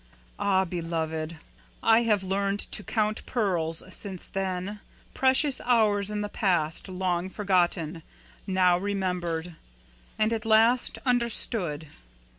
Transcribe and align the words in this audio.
Ah, 0.39 0.65
beloved, 0.65 1.37
I 1.83 2.01
have 2.01 2.23
learned 2.23 2.61
to 2.71 2.83
count 2.83 3.23
pearls 3.27 3.83
since 3.91 4.27
then, 4.27 4.79
precious 5.13 5.61
hours 5.63 6.09
in 6.09 6.21
the 6.21 6.27
past, 6.27 6.89
long 6.89 7.29
forgotten, 7.29 8.01
now 8.47 8.79
remembered, 8.79 9.53
and 10.17 10.33
at 10.33 10.43
last 10.43 10.97
understood. 11.05 11.85